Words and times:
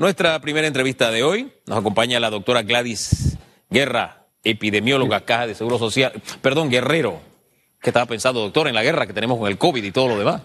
nuestra 0.00 0.40
primera 0.40 0.66
entrevista 0.66 1.10
de 1.10 1.22
hoy. 1.22 1.52
Nos 1.66 1.78
acompaña 1.78 2.18
la 2.18 2.30
doctora 2.30 2.62
Gladys 2.62 3.36
Guerra, 3.68 4.24
epidemióloga, 4.42 5.26
Caja 5.26 5.46
de 5.46 5.54
Seguro 5.54 5.78
Social, 5.78 6.12
perdón, 6.40 6.70
Guerrero. 6.70 7.20
¿Qué 7.82 7.90
estaba 7.90 8.06
pensando, 8.06 8.40
doctor, 8.40 8.66
en 8.66 8.74
la 8.74 8.82
guerra 8.82 9.06
que 9.06 9.12
tenemos 9.12 9.38
con 9.38 9.48
el 9.48 9.58
COVID 9.58 9.84
y 9.84 9.92
todo 9.92 10.08
lo 10.08 10.18
demás? 10.18 10.40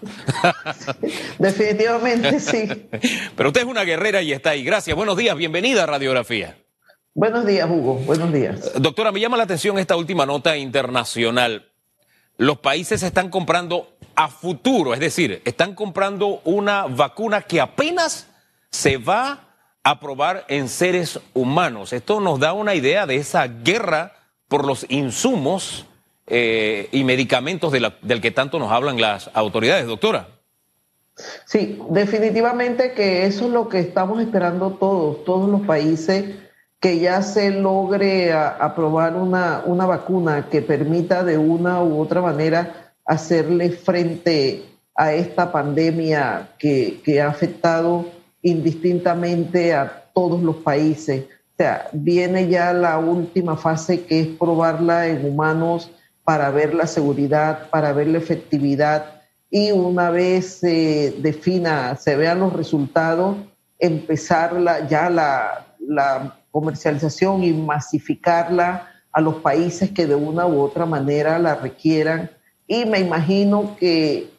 Definitivamente 1.38 2.38
sí. 2.38 2.68
Pero 3.36 3.48
usted 3.48 3.62
es 3.62 3.66
una 3.66 3.84
guerrera 3.84 4.20
y 4.20 4.32
está 4.32 4.50
ahí. 4.50 4.62
Gracias. 4.62 4.94
Buenos 4.94 5.16
días. 5.16 5.34
Bienvenida 5.34 5.84
a 5.84 5.86
Radiografía. 5.86 6.58
Buenos 7.14 7.46
días, 7.46 7.66
Hugo. 7.70 7.94
Buenos 7.94 8.32
días. 8.32 8.72
Doctora, 8.80 9.10
me 9.10 9.20
llama 9.20 9.38
la 9.38 9.44
atención 9.44 9.78
esta 9.78 9.96
última 9.96 10.26
nota 10.26 10.56
internacional. 10.58 11.70
Los 12.36 12.58
países 12.58 13.02
están 13.02 13.30
comprando 13.30 13.96
a 14.14 14.28
futuro, 14.28 14.92
es 14.92 15.00
decir, 15.00 15.40
están 15.46 15.74
comprando 15.74 16.42
una 16.44 16.84
vacuna 16.84 17.42
que 17.42 17.60
apenas 17.60 18.28
se 18.70 18.98
va 18.98 19.45
a 19.86 20.00
probar 20.00 20.44
en 20.48 20.68
seres 20.68 21.20
humanos. 21.32 21.92
Esto 21.92 22.18
nos 22.18 22.40
da 22.40 22.52
una 22.52 22.74
idea 22.74 23.06
de 23.06 23.14
esa 23.14 23.46
guerra 23.46 24.14
por 24.48 24.66
los 24.66 24.84
insumos 24.88 25.86
eh, 26.26 26.88
y 26.90 27.04
medicamentos 27.04 27.70
del 27.70 28.20
que 28.20 28.32
tanto 28.32 28.58
nos 28.58 28.72
hablan 28.72 29.00
las 29.00 29.30
autoridades, 29.32 29.86
doctora. 29.86 30.26
Sí, 31.44 31.80
definitivamente 31.88 32.94
que 32.94 33.26
eso 33.26 33.44
es 33.44 33.52
lo 33.52 33.68
que 33.68 33.78
estamos 33.78 34.20
esperando 34.20 34.72
todos, 34.72 35.24
todos 35.24 35.48
los 35.48 35.60
países, 35.60 36.34
que 36.80 36.98
ya 36.98 37.22
se 37.22 37.52
logre 37.52 38.32
aprobar 38.32 39.14
una, 39.14 39.62
una 39.66 39.86
vacuna 39.86 40.48
que 40.50 40.62
permita 40.62 41.22
de 41.22 41.38
una 41.38 41.80
u 41.84 42.00
otra 42.00 42.20
manera 42.20 42.92
hacerle 43.04 43.70
frente 43.70 44.64
a 44.96 45.12
esta 45.12 45.52
pandemia 45.52 46.48
que 46.58 47.22
ha 47.22 47.28
afectado 47.28 48.15
indistintamente 48.48 49.74
a 49.74 50.04
todos 50.14 50.42
los 50.42 50.56
países. 50.56 51.24
O 51.24 51.56
sea, 51.56 51.88
viene 51.92 52.48
ya 52.48 52.72
la 52.72 52.98
última 52.98 53.56
fase 53.56 54.04
que 54.04 54.20
es 54.20 54.26
probarla 54.28 55.08
en 55.08 55.24
humanos 55.26 55.90
para 56.24 56.50
ver 56.50 56.74
la 56.74 56.86
seguridad, 56.86 57.68
para 57.70 57.92
ver 57.92 58.08
la 58.08 58.18
efectividad 58.18 59.22
y 59.50 59.70
una 59.70 60.10
vez 60.10 60.58
se 60.58 61.14
defina, 61.18 61.96
se 61.96 62.16
vean 62.16 62.40
los 62.40 62.52
resultados, 62.52 63.36
empezar 63.78 64.56
ya 64.88 65.08
la 65.08 66.36
comercialización 66.50 67.44
y 67.44 67.52
masificarla 67.52 68.88
a 69.12 69.20
los 69.20 69.36
países 69.36 69.90
que 69.92 70.06
de 70.06 70.14
una 70.14 70.46
u 70.46 70.60
otra 70.60 70.84
manera 70.84 71.38
la 71.38 71.54
requieran. 71.54 72.30
Y 72.66 72.84
me 72.84 72.98
imagino 72.98 73.76
que 73.78 74.30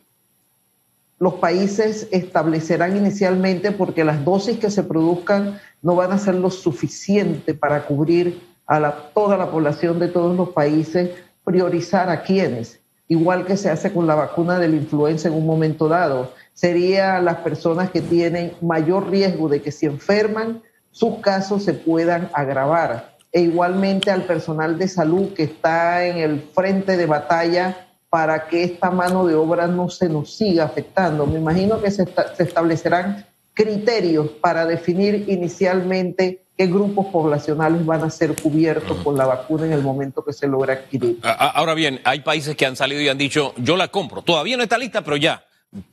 los 1.20 1.36
países 1.36 2.08
establecerán 2.12 2.96
inicialmente, 2.96 3.72
porque 3.72 4.04
las 4.04 4.24
dosis 4.24 4.60
que 4.60 4.70
se 4.70 4.84
produzcan 4.84 5.60
no 5.82 5.96
van 5.96 6.12
a 6.12 6.20
ser 6.20 6.36
lo 6.36 6.52
suficiente 6.52 7.54
para 7.54 7.86
cubrir 7.86 8.40
a 8.68 8.92
toda 9.14 9.38
la 9.38 9.50
población 9.50 9.98
de 10.00 10.10
todos 10.10 10.36
los 10.36 10.50
países, 10.50 11.12
priorizar 11.44 12.10
a 12.10 12.22
quienes, 12.22 12.80
igual 13.08 13.46
que 13.46 13.58
se 13.58 13.70
hace 13.70 13.94
con 13.94 14.06
la 14.06 14.16
vacuna 14.16 14.60
de 14.60 14.68
la 14.68 14.76
influenza 14.76 15.30
en 15.30 15.34
un 15.34 15.46
momento 15.46 15.88
dado, 15.88 16.34
sería 16.54 17.20
las 17.22 17.38
personas 17.38 17.90
que 17.90 18.02
tienen 18.02 18.54
mayor 18.62 19.10
riesgo 19.10 19.48
de 19.48 19.62
que 19.62 19.72
si 19.72 19.86
enferman, 19.86 20.62
sus 20.92 21.20
casos 21.20 21.64
se 21.64 21.74
puedan 21.74 22.30
agravar. 22.34 23.16
E 23.32 23.42
igualmente 23.42 24.12
al 24.12 24.24
personal 24.24 24.78
de 24.78 24.88
salud 24.88 25.34
que 25.34 25.44
está 25.44 26.06
en 26.06 26.18
el 26.18 26.42
frente 26.42 26.98
de 26.98 27.06
batalla 27.06 27.87
para 28.10 28.48
que 28.48 28.64
esta 28.64 28.90
mano 28.90 29.26
de 29.26 29.36
obra 29.36 29.68
no 29.68 29.90
se 29.90 30.08
nos 30.10 30.34
siga 30.34 30.66
afectando. 30.66 31.26
Me 31.28 31.40
imagino 31.40 31.82
que 31.82 31.92
se, 31.92 32.08
establecerán 32.40 33.26
criterios 33.54 34.30
para 34.42 34.66
definir 34.66 35.26
inicialmente 35.28 36.44
qué 36.58 36.68
grupos 36.68 37.08
poblacionales 37.08 37.86
van 37.86 38.04
a 38.04 38.10
ser 38.10 38.40
cubiertos 38.42 38.98
con 39.04 39.18
la 39.18 39.26
vacuna 39.26 39.66
en 39.66 39.74
el 39.74 39.82
momento 39.82 40.24
que 40.24 40.34
se 40.34 40.48
logra 40.48 40.74
adquirir. 40.74 41.20
Ahora 41.22 41.74
bien, 41.74 42.00
hay 42.04 42.22
países 42.22 42.56
que 42.56 42.66
han 42.66 42.76
salido 42.76 43.02
y 43.02 43.10
han 43.10 43.18
dicho, 43.18 43.54
yo 43.58 43.76
la 43.76 43.90
compro. 43.90 44.22
Todavía 44.22 44.58
no 44.58 44.64
está 44.64 44.78
lista, 44.78 45.04
pero 45.04 45.18
ya. 45.18 45.44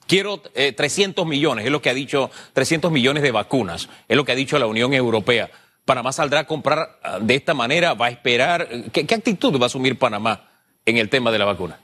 Quiero 0.07 0.41
300 0.41 1.25
eh, 1.25 1.29
millones, 1.29 1.65
es 1.67 1.73
lo 1.73 1.83
que 1.83 1.91
ha 1.91 1.95
dicho, 1.95 2.31
300 2.53 2.93
millones 2.93 3.25
de 3.25 3.33
vacunas, 3.33 3.89
es 4.09 4.17
lo 4.17 4.25
que 4.25 4.31
ha 4.31 4.37
dicho 4.37 4.57
la 4.59 4.67
Unión 4.67 4.95
Europea. 4.95 5.51
Panamá 5.85 6.13
saldrá 6.13 6.41
a 6.41 6.47
comprar 6.47 6.99
ah, 7.03 7.19
de 7.21 7.35
esta 7.35 7.55
manera, 7.55 7.95
va 7.95 8.07
a 8.07 8.11
esperar. 8.11 8.69
¿Qué, 8.93 9.05
qué 9.05 9.15
actitud 9.15 9.59
va 9.59 9.65
a 9.65 9.67
asumir 9.67 9.99
Panamá 9.99 10.49
en 10.87 10.97
el 10.97 11.09
tema 11.09 11.33
de 11.33 11.39
la 11.39 11.45
vacuna? 11.45 11.81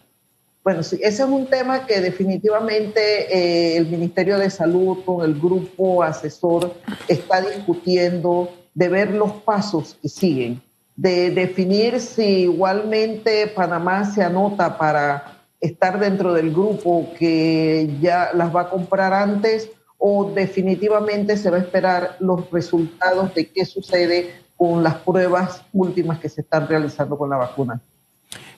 Bueno, 0.63 0.83
sí, 0.83 0.99
ese 1.03 1.23
es 1.23 1.29
un 1.29 1.47
tema 1.47 1.87
que 1.87 2.01
definitivamente 2.01 3.35
eh, 3.35 3.77
el 3.79 3.87
Ministerio 3.87 4.39
de 4.39 4.51
Salud 4.51 4.99
con 5.07 5.25
el 5.25 5.41
grupo 5.41 6.03
asesor 6.03 6.75
está 7.09 7.41
discutiendo 7.41 8.53
de 8.75 8.89
ver 8.89 9.11
los 9.11 9.33
pasos 9.33 9.97
que 10.03 10.09
siguen, 10.09 10.61
de 10.97 11.31
definir 11.31 11.99
si 11.99 12.43
igualmente 12.43 13.47
Panamá 13.47 14.05
se 14.05 14.23
anota 14.23 14.77
para 14.77 15.41
estar 15.61 15.99
dentro 15.99 16.35
del 16.35 16.51
grupo 16.51 17.11
que 17.19 17.97
ya 18.01 18.31
las 18.35 18.55
va 18.55 18.63
a 18.63 18.71
comprar 18.71 19.15
antes 19.15 19.71
o 19.97 20.31
definitivamente 20.35 21.37
se 21.37 21.51
va 21.51 21.57
a 21.57 21.61
esperar 21.61 22.17
los 22.21 22.51
resultados 22.51 23.35
de 23.35 23.49
qué 23.49 23.65
sucede 23.65 24.35
con 24.57 24.83
las 24.83 24.97
pruebas 24.97 25.63
últimas 25.73 26.19
que 26.19 26.29
se 26.29 26.43
están 26.43 26.69
realizando 26.69 27.17
con 27.17 27.31
la 27.31 27.39
vacuna. 27.39 27.81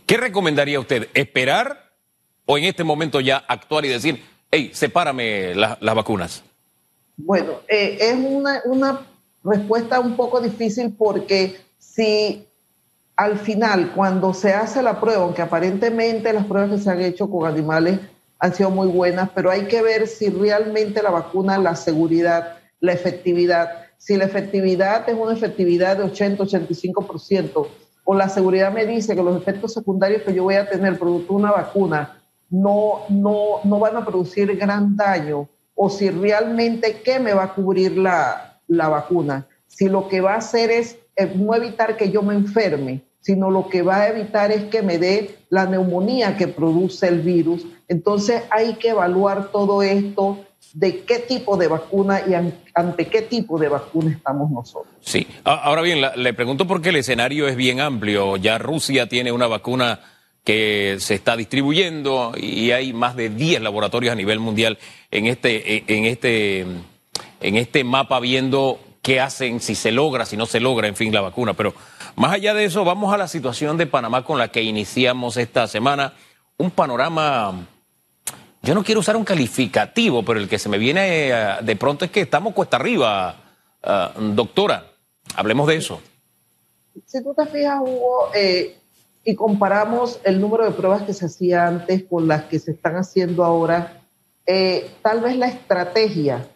¿Qué 0.06 0.16
recomendaría 0.16 0.78
usted? 0.78 1.08
¿Esperar 1.14 1.81
o 2.52 2.58
en 2.58 2.64
este 2.64 2.84
momento 2.84 3.18
ya 3.18 3.38
actuar 3.48 3.86
y 3.86 3.88
decir, 3.88 4.22
hey, 4.50 4.70
sepárame 4.74 5.54
las 5.54 5.94
vacunas? 5.94 6.42
Bueno, 7.16 7.52
eh, 7.66 7.96
es 7.98 8.14
una, 8.14 8.60
una 8.66 9.00
respuesta 9.42 9.98
un 10.00 10.16
poco 10.16 10.38
difícil 10.38 10.92
porque 10.92 11.56
si 11.78 12.46
al 13.16 13.38
final, 13.38 13.92
cuando 13.94 14.34
se 14.34 14.52
hace 14.52 14.82
la 14.82 15.00
prueba, 15.00 15.22
aunque 15.22 15.40
aparentemente 15.40 16.30
las 16.32 16.44
pruebas 16.44 16.72
que 16.72 16.78
se 16.78 16.90
han 16.90 17.00
hecho 17.00 17.30
con 17.30 17.48
animales 17.48 18.00
han 18.38 18.54
sido 18.54 18.70
muy 18.70 18.88
buenas, 18.88 19.30
pero 19.34 19.50
hay 19.50 19.62
que 19.66 19.80
ver 19.80 20.06
si 20.06 20.28
realmente 20.28 21.02
la 21.02 21.10
vacuna, 21.10 21.56
la 21.56 21.74
seguridad, 21.74 22.58
la 22.80 22.92
efectividad, 22.92 23.86
si 23.96 24.16
la 24.16 24.24
efectividad 24.24 25.08
es 25.08 25.14
una 25.14 25.32
efectividad 25.32 25.96
de 25.96 26.04
80-85%, 26.04 27.66
o 28.04 28.14
la 28.14 28.28
seguridad 28.28 28.72
me 28.72 28.84
dice 28.84 29.14
que 29.14 29.22
los 29.22 29.40
efectos 29.40 29.72
secundarios 29.72 30.22
que 30.22 30.34
yo 30.34 30.42
voy 30.42 30.56
a 30.56 30.68
tener 30.68 30.98
producto 30.98 31.32
de 31.32 31.38
una 31.38 31.52
vacuna 31.52 32.21
no, 32.52 33.00
no, 33.08 33.60
no 33.64 33.78
van 33.78 33.96
a 33.96 34.04
producir 34.04 34.56
gran 34.56 34.94
daño 34.94 35.48
o 35.74 35.88
si 35.88 36.10
realmente 36.10 37.00
qué 37.02 37.18
me 37.18 37.32
va 37.32 37.44
a 37.44 37.54
cubrir 37.54 37.96
la, 37.96 38.60
la 38.68 38.88
vacuna. 38.88 39.46
Si 39.66 39.88
lo 39.88 40.06
que 40.06 40.20
va 40.20 40.34
a 40.34 40.38
hacer 40.38 40.70
es 40.70 40.98
eh, 41.16 41.32
no 41.34 41.54
evitar 41.54 41.96
que 41.96 42.10
yo 42.10 42.22
me 42.22 42.34
enferme, 42.34 43.00
sino 43.20 43.50
lo 43.50 43.68
que 43.68 43.80
va 43.80 44.02
a 44.02 44.08
evitar 44.08 44.52
es 44.52 44.64
que 44.64 44.82
me 44.82 44.98
dé 44.98 45.38
la 45.48 45.64
neumonía 45.64 46.36
que 46.36 46.46
produce 46.46 47.08
el 47.08 47.20
virus. 47.20 47.64
Entonces 47.88 48.42
hay 48.50 48.74
que 48.74 48.90
evaluar 48.90 49.50
todo 49.50 49.82
esto 49.82 50.44
de 50.74 51.04
qué 51.04 51.20
tipo 51.20 51.56
de 51.56 51.68
vacuna 51.68 52.20
y 52.26 52.34
ante 52.74 53.06
qué 53.06 53.22
tipo 53.22 53.58
de 53.58 53.68
vacuna 53.68 54.10
estamos 54.10 54.50
nosotros. 54.50 54.92
Sí, 55.00 55.26
ahora 55.44 55.82
bien, 55.82 56.00
le 56.16 56.34
pregunto 56.34 56.66
porque 56.66 56.90
el 56.90 56.96
escenario 56.96 57.48
es 57.48 57.56
bien 57.56 57.80
amplio. 57.80 58.36
Ya 58.36 58.58
Rusia 58.58 59.08
tiene 59.08 59.32
una 59.32 59.46
vacuna 59.46 60.00
que 60.44 60.96
se 60.98 61.14
está 61.14 61.36
distribuyendo 61.36 62.32
y 62.36 62.72
hay 62.72 62.92
más 62.92 63.14
de 63.14 63.28
10 63.28 63.62
laboratorios 63.62 64.12
a 64.12 64.16
nivel 64.16 64.40
mundial 64.40 64.78
en 65.10 65.26
este, 65.26 65.84
en 65.92 66.04
este, 66.04 66.60
en 67.40 67.56
este 67.56 67.84
mapa 67.84 68.18
viendo 68.20 68.80
qué 69.02 69.20
hacen, 69.20 69.60
si 69.60 69.74
se 69.74 69.92
logra, 69.92 70.24
si 70.24 70.36
no 70.36 70.46
se 70.46 70.60
logra, 70.60 70.88
en 70.88 70.96
fin, 70.96 71.12
la 71.12 71.20
vacuna. 71.20 71.54
Pero 71.54 71.74
más 72.16 72.32
allá 72.32 72.54
de 72.54 72.64
eso, 72.64 72.84
vamos 72.84 73.12
a 73.12 73.18
la 73.18 73.28
situación 73.28 73.76
de 73.76 73.86
Panamá 73.86 74.24
con 74.24 74.38
la 74.38 74.48
que 74.48 74.62
iniciamos 74.62 75.36
esta 75.36 75.66
semana. 75.66 76.14
Un 76.56 76.70
panorama, 76.70 77.66
yo 78.62 78.74
no 78.74 78.84
quiero 78.84 79.00
usar 79.00 79.16
un 79.16 79.24
calificativo, 79.24 80.24
pero 80.24 80.38
el 80.38 80.48
que 80.48 80.58
se 80.58 80.68
me 80.68 80.78
viene 80.78 81.30
eh, 81.30 81.56
de 81.62 81.76
pronto 81.76 82.04
es 82.04 82.10
que 82.10 82.20
estamos 82.20 82.54
cuesta 82.54 82.76
arriba, 82.76 83.36
eh, 83.82 84.08
doctora. 84.34 84.86
Hablemos 85.34 85.66
de 85.68 85.76
eso. 85.76 86.00
Si 87.06 87.22
tú 87.22 87.34
te 87.34 87.46
fijas, 87.46 87.80
Hugo, 87.80 88.30
eh, 88.34 88.81
y 89.24 89.34
comparamos 89.34 90.20
el 90.24 90.40
número 90.40 90.64
de 90.64 90.72
pruebas 90.72 91.02
que 91.02 91.14
se 91.14 91.26
hacía 91.26 91.66
antes 91.66 92.04
con 92.04 92.26
las 92.26 92.44
que 92.44 92.58
se 92.58 92.72
están 92.72 92.96
haciendo 92.96 93.44
ahora, 93.44 94.02
eh, 94.46 94.90
tal 95.02 95.20
vez 95.20 95.36
la 95.36 95.46
estrategia 95.46 96.48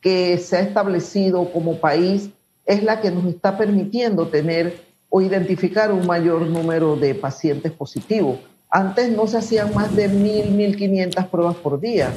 que 0.00 0.38
se 0.38 0.56
ha 0.56 0.60
establecido 0.60 1.52
como 1.52 1.78
país 1.78 2.30
es 2.66 2.82
la 2.82 3.00
que 3.00 3.10
nos 3.10 3.24
está 3.26 3.56
permitiendo 3.56 4.28
tener 4.28 4.82
o 5.08 5.22
identificar 5.22 5.92
un 5.92 6.06
mayor 6.06 6.42
número 6.42 6.96
de 6.96 7.14
pacientes 7.14 7.72
positivos. 7.72 8.38
Antes 8.70 9.10
no 9.10 9.26
se 9.26 9.38
hacían 9.38 9.72
más 9.72 9.94
de 9.96 10.10
1.000, 10.10 10.76
1.500 10.76 11.30
pruebas 11.30 11.56
por 11.56 11.80
día. 11.80 12.12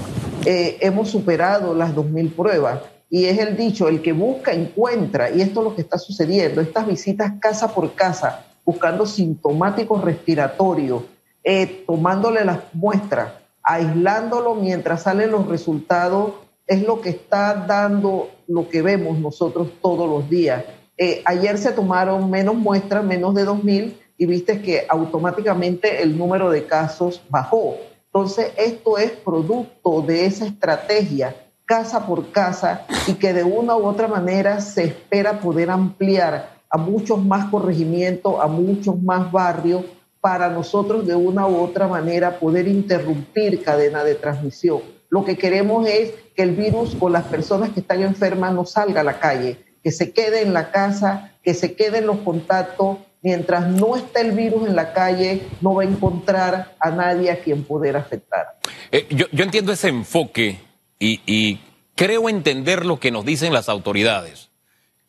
Eh, 0.46 0.78
hemos 0.82 1.10
superado 1.10 1.74
las 1.74 1.96
2.000 1.96 2.36
pruebas. 2.36 2.82
Y 3.10 3.26
es 3.26 3.40
el 3.40 3.56
dicho, 3.56 3.88
el 3.88 4.02
que 4.02 4.12
busca 4.12 4.52
encuentra. 4.52 5.30
Y 5.30 5.42
esto 5.42 5.62
es 5.62 5.64
lo 5.66 5.76
que 5.76 5.82
está 5.82 5.98
sucediendo. 5.98 6.60
Estas 6.60 6.88
visitas 6.88 7.34
casa 7.40 7.74
por 7.74 7.94
casa 7.94 8.46
buscando 8.66 9.06
sintomáticos 9.06 10.02
respiratorios, 10.04 11.04
eh, 11.44 11.84
tomándole 11.88 12.46
las 12.46 12.60
muestras, 12.74 13.34
aislándolo 13.64 14.56
mientras 14.56 15.04
salen 15.04 15.32
los 15.32 15.48
resultados, 15.48 16.34
es 16.68 16.84
lo 16.84 17.02
que 17.02 17.10
está 17.10 17.54
dando 17.68 18.30
lo 18.48 18.70
que 18.70 18.82
vemos 18.82 19.18
nosotros 19.18 19.70
todos 19.82 20.10
los 20.10 20.30
días. 20.30 20.64
Eh, 20.98 21.22
ayer 21.26 21.58
se 21.58 21.72
tomaron 21.72 22.30
menos 22.30 22.56
muestras, 22.56 23.04
menos 23.04 23.34
de 23.36 23.46
2.000, 23.46 23.94
y 24.18 24.26
viste 24.26 24.62
que 24.62 24.86
automáticamente 24.88 26.04
el 26.04 26.18
número 26.18 26.52
de 26.52 26.66
casos 26.66 27.24
bajó. 27.30 27.76
Entonces, 28.06 28.52
esto 28.58 28.98
es 28.98 29.12
producto 29.12 30.02
de 30.02 30.26
esa 30.26 30.46
estrategia 30.46 31.36
casa 31.72 32.06
por 32.06 32.32
casa 32.34 32.86
y 33.08 33.14
que 33.14 33.32
de 33.32 33.46
una 33.46 33.78
u 33.78 33.86
otra 33.86 34.10
manera 34.10 34.60
se 34.60 34.84
espera 34.84 35.40
poder 35.40 35.70
ampliar 35.70 36.61
a 36.72 36.78
muchos 36.78 37.24
más 37.24 37.50
corregimientos, 37.52 38.36
a 38.42 38.48
muchos 38.48 39.02
más 39.02 39.32
barrios, 39.32 39.84
para 40.22 40.50
nosotros 40.50 41.06
de 41.06 41.16
una 41.16 41.48
u 41.48 41.58
otra 41.62 41.88
manera 41.88 42.40
poder 42.40 42.68
interrumpir 42.68 43.64
cadena 43.64 44.04
de 44.04 44.16
transmisión. 44.16 44.82
Lo 45.10 45.26
que 45.26 45.38
queremos 45.38 45.88
es 45.88 46.14
que 46.36 46.44
el 46.44 46.52
virus 46.52 46.96
o 47.00 47.10
las 47.10 47.26
personas 47.26 47.72
que 47.72 47.82
están 47.82 48.02
enfermas 48.02 48.54
no 48.54 48.66
salga 48.66 49.02
a 49.02 49.04
la 49.04 49.20
calle, 49.20 49.58
que 49.84 49.92
se 49.92 50.14
quede 50.14 50.42
en 50.42 50.54
la 50.54 50.72
casa, 50.72 51.34
que 51.44 51.54
se 51.54 51.74
queden 51.74 52.06
los 52.06 52.18
contactos. 52.20 53.00
Mientras 53.24 53.68
no 53.68 53.96
esté 53.96 54.22
el 54.22 54.32
virus 54.32 54.68
en 54.68 54.76
la 54.76 54.94
calle, 54.94 55.44
no 55.60 55.76
va 55.76 55.84
a 55.84 55.86
encontrar 55.86 56.76
a 56.80 56.90
nadie 56.92 57.30
a 57.30 57.40
quien 57.40 57.64
poder 57.64 57.98
afectar. 57.98 58.58
Eh, 58.92 59.08
yo 59.10 59.44
entiendo 59.44 59.72
ese 59.72 59.90
enfoque 59.90 60.60
y, 61.02 61.60
creo 61.96 62.30
entender 62.30 62.86
lo 62.86 63.00
que 63.00 63.12
nos 63.12 63.26
dicen 63.26 63.54
las 63.54 63.70
autoridades. 63.70 64.51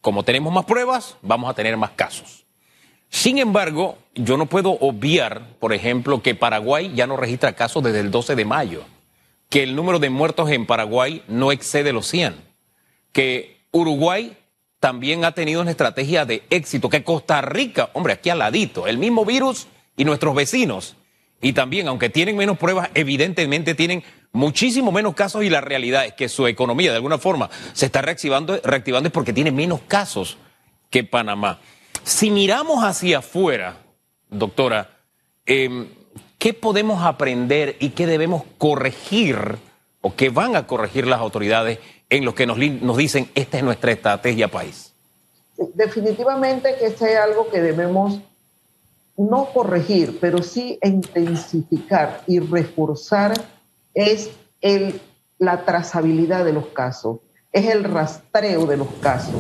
Como 0.02 0.24
tenemos 0.24 0.52
más 0.52 0.64
pruebas, 0.64 1.16
vamos 1.22 1.48
a 1.48 1.54
tener 1.54 1.76
más 1.76 1.92
casos. 1.92 2.44
Sin 3.08 3.38
embargo, 3.38 3.98
yo 4.14 4.36
no 4.36 4.46
puedo 4.46 4.72
obviar, 4.72 5.46
por 5.60 5.72
ejemplo, 5.72 6.22
que 6.22 6.34
Paraguay 6.34 6.92
ya 6.94 7.06
no 7.06 7.16
registra 7.16 7.54
casos 7.54 7.84
desde 7.84 8.00
el 8.00 8.10
12 8.10 8.34
de 8.34 8.44
mayo, 8.44 8.84
que 9.48 9.62
el 9.62 9.76
número 9.76 10.00
de 10.00 10.10
muertos 10.10 10.50
en 10.50 10.66
Paraguay 10.66 11.22
no 11.28 11.52
excede 11.52 11.92
los 11.92 12.08
100, 12.08 12.34
que 13.12 13.60
Uruguay 13.70 14.36
también 14.80 15.24
ha 15.24 15.32
tenido 15.32 15.60
una 15.60 15.70
estrategia 15.70 16.24
de 16.24 16.42
éxito, 16.50 16.88
que 16.88 17.04
Costa 17.04 17.40
Rica, 17.40 17.90
hombre, 17.92 18.14
aquí 18.14 18.28
al 18.28 18.40
ladito, 18.40 18.88
el 18.88 18.98
mismo 18.98 19.24
virus 19.24 19.68
y 19.96 20.04
nuestros 20.04 20.34
vecinos, 20.34 20.96
y 21.40 21.52
también, 21.52 21.86
aunque 21.86 22.10
tienen 22.10 22.36
menos 22.36 22.58
pruebas, 22.58 22.90
evidentemente 22.94 23.76
tienen 23.76 24.02
muchísimo 24.32 24.90
menos 24.92 25.14
casos 25.14 25.44
y 25.44 25.50
la 25.50 25.60
realidad 25.60 26.06
es 26.06 26.14
que 26.14 26.28
su 26.28 26.46
economía 26.46 26.90
de 26.90 26.96
alguna 26.96 27.18
forma 27.18 27.50
se 27.72 27.86
está 27.86 28.02
reactivando, 28.02 28.58
reactivando 28.64 29.08
es 29.08 29.12
porque 29.12 29.32
tiene 29.32 29.52
menos 29.52 29.80
casos 29.86 30.38
que 30.90 31.04
Panamá. 31.04 31.60
Si 32.02 32.30
miramos 32.30 32.82
hacia 32.82 33.18
afuera, 33.18 33.78
doctora, 34.28 34.90
em, 35.46 35.88
¿qué 36.38 36.54
podemos 36.54 37.04
aprender 37.04 37.76
y 37.78 37.90
qué 37.90 38.06
debemos 38.06 38.42
corregir 38.58 39.58
o 40.00 40.14
qué 40.14 40.30
van 40.30 40.56
a 40.56 40.66
corregir 40.66 41.06
las 41.06 41.20
autoridades 41.20 41.78
en 42.10 42.24
lo 42.24 42.34
que 42.34 42.46
nos, 42.46 42.58
nos 42.58 42.96
dicen 42.96 43.30
esta 43.34 43.58
es 43.58 43.64
nuestra 43.64 43.92
estrategia 43.92 44.48
país? 44.48 44.92
Definitivamente 45.74 46.74
que 46.78 46.86
este 46.86 47.12
es 47.12 47.18
algo 47.18 47.48
que 47.48 47.60
debemos 47.60 48.20
no 49.16 49.46
corregir, 49.52 50.18
pero 50.20 50.42
sí 50.42 50.78
intensificar 50.82 52.22
y 52.26 52.40
reforzar 52.40 53.34
es 53.94 54.30
el, 54.60 55.00
la 55.38 55.64
trazabilidad 55.64 56.44
de 56.44 56.52
los 56.52 56.66
casos, 56.68 57.18
es 57.52 57.66
el 57.66 57.84
rastreo 57.84 58.66
de 58.66 58.76
los 58.76 58.88
casos. 59.00 59.34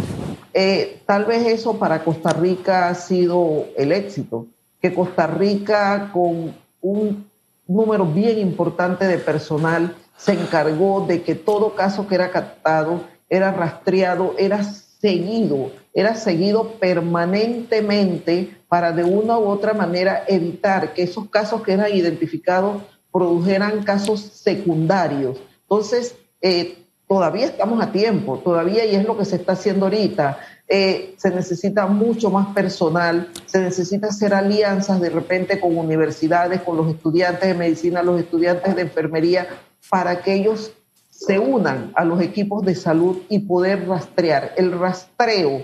Eh, 0.54 1.00
tal 1.06 1.24
vez 1.24 1.46
eso 1.46 1.78
para 1.78 2.04
Costa 2.04 2.30
Rica 2.30 2.88
ha 2.88 2.94
sido 2.94 3.66
el 3.76 3.92
éxito, 3.92 4.46
que 4.80 4.92
Costa 4.92 5.26
Rica 5.26 6.10
con 6.12 6.54
un 6.80 7.30
número 7.66 8.04
bien 8.04 8.38
importante 8.38 9.06
de 9.06 9.18
personal 9.18 9.94
se 10.16 10.32
encargó 10.32 11.06
de 11.06 11.22
que 11.22 11.34
todo 11.34 11.74
caso 11.74 12.06
que 12.06 12.16
era 12.16 12.30
captado 12.30 13.00
era 13.30 13.50
rastreado, 13.50 14.34
era 14.38 14.62
seguido, 14.62 15.70
era 15.94 16.14
seguido 16.14 16.72
permanentemente 16.72 18.56
para 18.68 18.92
de 18.92 19.04
una 19.04 19.38
u 19.38 19.48
otra 19.48 19.72
manera 19.72 20.24
evitar 20.28 20.92
que 20.92 21.04
esos 21.04 21.30
casos 21.30 21.62
que 21.62 21.72
eran 21.72 21.94
identificados 21.94 22.82
produjeran 23.12 23.82
casos 23.82 24.20
secundarios. 24.20 25.38
Entonces, 25.62 26.16
eh, 26.40 26.78
todavía 27.06 27.46
estamos 27.46 27.82
a 27.82 27.92
tiempo, 27.92 28.38
todavía 28.38 28.86
y 28.86 28.94
es 28.94 29.04
lo 29.04 29.18
que 29.18 29.24
se 29.24 29.36
está 29.36 29.52
haciendo 29.52 29.86
ahorita. 29.86 30.38
Eh, 30.66 31.14
se 31.18 31.30
necesita 31.30 31.86
mucho 31.86 32.30
más 32.30 32.54
personal, 32.54 33.28
se 33.44 33.60
necesita 33.60 34.08
hacer 34.08 34.32
alianzas 34.32 35.00
de 35.00 35.10
repente 35.10 35.60
con 35.60 35.76
universidades, 35.76 36.62
con 36.62 36.78
los 36.78 36.88
estudiantes 36.88 37.46
de 37.46 37.54
medicina, 37.54 38.02
los 38.02 38.18
estudiantes 38.18 38.74
de 38.74 38.82
enfermería, 38.82 39.46
para 39.90 40.22
que 40.22 40.32
ellos 40.32 40.72
se 41.10 41.38
unan 41.38 41.92
a 41.94 42.04
los 42.04 42.20
equipos 42.22 42.64
de 42.64 42.74
salud 42.74 43.18
y 43.28 43.40
poder 43.40 43.86
rastrear. 43.86 44.54
El 44.56 44.78
rastreo 44.78 45.62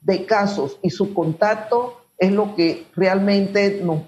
de 0.00 0.24
casos 0.24 0.78
y 0.82 0.90
su 0.90 1.12
contacto 1.12 2.00
es 2.16 2.30
lo 2.30 2.54
que 2.54 2.86
realmente 2.94 3.80
nos 3.82 4.02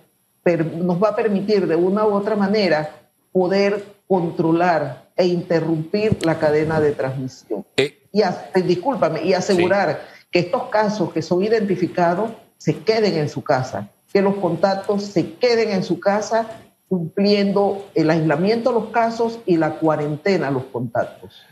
nos 0.56 1.02
va 1.02 1.08
a 1.10 1.16
permitir 1.16 1.66
de 1.66 1.74
una 1.74 2.06
u 2.06 2.14
otra 2.14 2.36
manera 2.36 2.90
poder 3.32 3.84
controlar 4.06 5.06
e 5.16 5.26
interrumpir 5.26 6.24
la 6.24 6.38
cadena 6.38 6.80
de 6.80 6.92
transmisión. 6.92 7.64
Eh. 7.76 7.98
y 8.12 8.22
eh, 8.22 8.62
discúlpame, 8.64 9.22
y 9.24 9.32
asegurar 9.34 10.06
que 10.30 10.38
estos 10.38 10.64
casos 10.68 11.12
que 11.12 11.22
son 11.22 11.42
identificados 11.42 12.30
se 12.58 12.78
queden 12.78 13.16
en 13.16 13.28
su 13.28 13.42
casa, 13.42 13.88
que 14.12 14.22
los 14.22 14.36
contactos 14.36 15.04
se 15.04 15.34
queden 15.34 15.70
en 15.70 15.82
su 15.82 16.00
casa 16.00 16.48
cumpliendo 16.88 17.86
el 17.94 18.10
aislamiento 18.10 18.70
de 18.70 18.80
los 18.80 18.90
casos 18.90 19.40
y 19.44 19.56
la 19.56 19.72
cuarentena 19.74 20.48
a 20.48 20.50
los 20.50 20.64
contactos. 20.64 21.42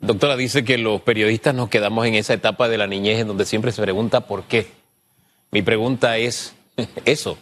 Doctora, 0.00 0.36
dice 0.36 0.64
que 0.64 0.78
los 0.78 1.00
periodistas 1.00 1.54
nos 1.54 1.68
quedamos 1.68 2.06
en 2.06 2.14
esa 2.14 2.34
etapa 2.34 2.68
de 2.68 2.76
la 2.76 2.86
niñez 2.86 3.20
en 3.20 3.28
donde 3.28 3.44
siempre 3.44 3.72
se 3.72 3.80
pregunta 3.80 4.26
por 4.26 4.44
qué. 4.44 4.66
Mi 5.50 5.62
pregunta 5.62 6.18
es 6.18 6.54
eso, 7.04 7.38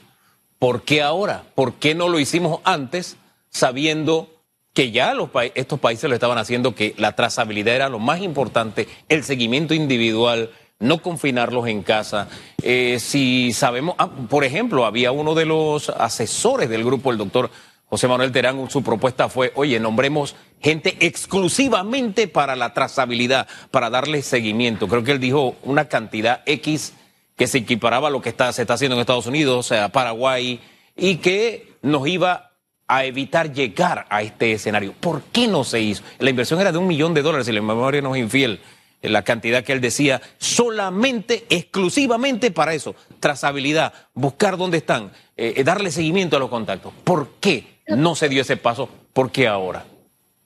¿Por 0.60 0.82
qué 0.82 1.00
ahora? 1.00 1.44
¿Por 1.54 1.74
qué 1.74 1.94
no 1.94 2.08
lo 2.08 2.20
hicimos 2.20 2.60
antes 2.64 3.16
sabiendo 3.48 4.28
que 4.74 4.90
ya 4.92 5.14
estos 5.54 5.80
países 5.80 6.08
lo 6.08 6.14
estaban 6.14 6.36
haciendo, 6.36 6.74
que 6.74 6.94
la 6.98 7.16
trazabilidad 7.16 7.74
era 7.74 7.88
lo 7.88 7.98
más 7.98 8.20
importante, 8.20 8.86
el 9.08 9.24
seguimiento 9.24 9.72
individual, 9.72 10.50
no 10.78 11.00
confinarlos 11.02 11.66
en 11.66 11.82
casa. 11.82 12.28
Eh, 12.62 12.98
si 13.00 13.54
sabemos, 13.54 13.94
ah, 13.98 14.10
por 14.28 14.44
ejemplo, 14.44 14.84
había 14.84 15.12
uno 15.12 15.34
de 15.34 15.46
los 15.46 15.88
asesores 15.88 16.68
del 16.68 16.84
grupo, 16.84 17.10
el 17.10 17.16
doctor 17.18 17.50
José 17.86 18.06
Manuel 18.06 18.30
Terán, 18.30 18.70
su 18.70 18.82
propuesta 18.82 19.30
fue, 19.30 19.52
oye, 19.56 19.80
nombremos 19.80 20.36
gente 20.60 20.96
exclusivamente 21.00 22.28
para 22.28 22.54
la 22.54 22.74
trazabilidad, 22.74 23.48
para 23.70 23.88
darle 23.88 24.22
seguimiento. 24.22 24.88
Creo 24.88 25.02
que 25.04 25.12
él 25.12 25.20
dijo 25.20 25.56
una 25.64 25.86
cantidad 25.86 26.42
X 26.44 26.92
que 27.40 27.46
se 27.46 27.56
equiparaba 27.56 28.08
a 28.08 28.10
lo 28.10 28.20
que 28.20 28.34
se 28.52 28.60
está 28.60 28.74
haciendo 28.74 28.96
en 28.96 29.00
Estados 29.00 29.24
Unidos, 29.24 29.64
sea, 29.64 29.88
Paraguay, 29.88 30.60
y 30.94 31.16
que 31.16 31.72
nos 31.80 32.06
iba 32.06 32.50
a 32.86 33.06
evitar 33.06 33.50
llegar 33.50 34.04
a 34.10 34.20
este 34.20 34.52
escenario. 34.52 34.92
¿Por 35.00 35.22
qué 35.22 35.48
no 35.48 35.64
se 35.64 35.80
hizo? 35.80 36.02
La 36.18 36.28
inversión 36.28 36.60
era 36.60 36.70
de 36.70 36.76
un 36.76 36.86
millón 36.86 37.14
de 37.14 37.22
dólares, 37.22 37.46
si 37.46 37.52
la 37.52 37.62
memoria 37.62 38.02
no 38.02 38.14
es 38.14 38.20
infiel, 38.20 38.60
la 39.00 39.22
cantidad 39.22 39.64
que 39.64 39.72
él 39.72 39.80
decía, 39.80 40.20
solamente, 40.36 41.46
exclusivamente 41.48 42.50
para 42.50 42.74
eso, 42.74 42.94
trazabilidad, 43.20 43.94
buscar 44.12 44.58
dónde 44.58 44.76
están, 44.76 45.10
eh, 45.34 45.54
eh, 45.56 45.64
darle 45.64 45.90
seguimiento 45.90 46.36
a 46.36 46.40
los 46.40 46.50
contactos. 46.50 46.92
¿Por 47.04 47.36
qué 47.40 47.80
no 47.86 48.16
se 48.16 48.28
dio 48.28 48.42
ese 48.42 48.58
paso? 48.58 48.86
¿Por 49.14 49.32
qué 49.32 49.48
ahora? 49.48 49.86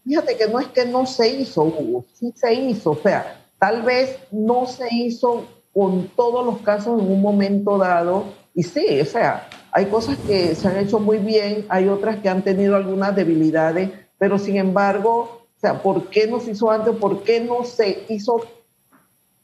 Fíjate 0.04 0.36
que 0.36 0.46
no 0.46 0.60
es 0.60 0.68
que 0.68 0.86
no 0.86 1.06
se 1.06 1.28
hizo, 1.28 1.64
Hugo, 1.64 2.04
sí 2.14 2.32
se 2.36 2.54
hizo, 2.54 2.92
o 2.92 3.00
sea, 3.02 3.44
tal 3.58 3.82
vez 3.82 4.16
no 4.30 4.68
se 4.68 4.86
hizo 4.92 5.48
con 5.74 6.08
todos 6.16 6.46
los 6.46 6.58
casos 6.60 7.02
en 7.02 7.10
un 7.10 7.20
momento 7.20 7.76
dado. 7.76 8.24
Y 8.54 8.62
sí, 8.62 9.00
o 9.00 9.04
sea, 9.04 9.48
hay 9.72 9.86
cosas 9.86 10.16
que 10.26 10.54
se 10.54 10.68
han 10.68 10.78
hecho 10.78 11.00
muy 11.00 11.18
bien, 11.18 11.66
hay 11.68 11.88
otras 11.88 12.18
que 12.18 12.28
han 12.28 12.42
tenido 12.42 12.76
algunas 12.76 13.14
debilidades, 13.16 13.90
pero 14.16 14.38
sin 14.38 14.56
embargo, 14.56 15.46
o 15.56 15.60
sea, 15.60 15.82
¿por 15.82 16.08
qué 16.08 16.28
no 16.28 16.38
se 16.38 16.52
hizo 16.52 16.70
antes? 16.70 16.94
¿Por 16.94 17.24
qué 17.24 17.40
no 17.40 17.64
se 17.64 18.04
hizo 18.08 18.40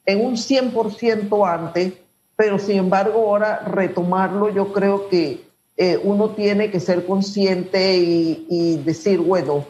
en 0.05 0.25
un 0.25 0.35
100% 0.35 1.47
antes? 1.47 1.93
Pero 2.37 2.57
sin 2.57 2.77
embargo, 2.77 3.19
ahora 3.19 3.59
retomarlo, 3.59 4.49
yo 4.49 4.71
creo 4.71 5.09
que 5.09 5.45
eh, 5.75 5.99
uno 6.01 6.29
tiene 6.29 6.71
que 6.71 6.79
ser 6.79 7.05
consciente 7.05 7.97
y, 7.97 8.77
decir, 8.85 9.19
bueno, 9.19 9.65